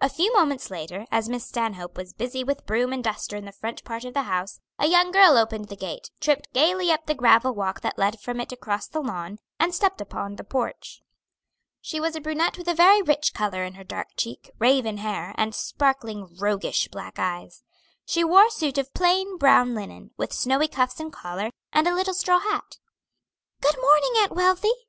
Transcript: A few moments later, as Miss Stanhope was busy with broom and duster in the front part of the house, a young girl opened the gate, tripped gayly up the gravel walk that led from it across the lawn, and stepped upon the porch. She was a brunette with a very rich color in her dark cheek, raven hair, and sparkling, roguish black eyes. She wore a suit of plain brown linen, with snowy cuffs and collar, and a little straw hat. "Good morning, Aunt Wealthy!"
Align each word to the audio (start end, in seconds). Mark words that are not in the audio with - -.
A 0.00 0.08
few 0.08 0.32
moments 0.32 0.68
later, 0.68 1.06
as 1.12 1.28
Miss 1.28 1.46
Stanhope 1.46 1.96
was 1.96 2.12
busy 2.12 2.42
with 2.42 2.66
broom 2.66 2.92
and 2.92 3.04
duster 3.04 3.36
in 3.36 3.44
the 3.44 3.52
front 3.52 3.84
part 3.84 4.04
of 4.04 4.12
the 4.12 4.22
house, 4.24 4.58
a 4.80 4.88
young 4.88 5.12
girl 5.12 5.36
opened 5.38 5.68
the 5.68 5.76
gate, 5.76 6.10
tripped 6.18 6.52
gayly 6.52 6.90
up 6.90 7.06
the 7.06 7.14
gravel 7.14 7.54
walk 7.54 7.80
that 7.82 7.96
led 7.96 8.18
from 8.18 8.40
it 8.40 8.50
across 8.50 8.88
the 8.88 8.98
lawn, 8.98 9.38
and 9.60 9.72
stepped 9.72 10.00
upon 10.00 10.34
the 10.34 10.42
porch. 10.42 11.02
She 11.80 12.00
was 12.00 12.16
a 12.16 12.20
brunette 12.20 12.58
with 12.58 12.66
a 12.66 12.74
very 12.74 13.00
rich 13.00 13.32
color 13.32 13.62
in 13.62 13.74
her 13.74 13.84
dark 13.84 14.08
cheek, 14.16 14.50
raven 14.58 14.96
hair, 14.96 15.32
and 15.38 15.54
sparkling, 15.54 16.34
roguish 16.40 16.88
black 16.88 17.20
eyes. 17.20 17.62
She 18.04 18.24
wore 18.24 18.46
a 18.46 18.50
suit 18.50 18.76
of 18.76 18.92
plain 18.92 19.38
brown 19.38 19.72
linen, 19.76 20.10
with 20.16 20.32
snowy 20.32 20.66
cuffs 20.66 20.98
and 20.98 21.12
collar, 21.12 21.50
and 21.72 21.86
a 21.86 21.94
little 21.94 22.14
straw 22.14 22.40
hat. 22.40 22.78
"Good 23.60 23.76
morning, 23.80 24.14
Aunt 24.18 24.32
Wealthy!" 24.32 24.72